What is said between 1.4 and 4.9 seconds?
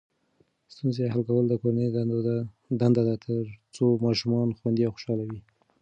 د کورنۍ دنده ده ترڅو ماشومان خوندي